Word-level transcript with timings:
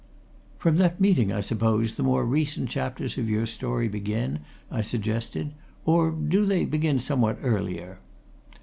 "From 0.57 0.77
that 0.77 0.99
meeting, 0.99 1.31
I 1.31 1.41
suppose, 1.41 1.93
the 1.93 2.01
more 2.01 2.25
recent 2.25 2.71
chapters 2.71 3.19
of 3.19 3.29
your 3.29 3.45
story 3.45 3.87
begin?" 3.87 4.39
I 4.71 4.81
suggested. 4.81 5.51
"Or 5.85 6.09
do 6.09 6.43
they 6.43 6.65
begin 6.65 6.99
somewhat 6.99 7.37
earlier?" 7.43 7.99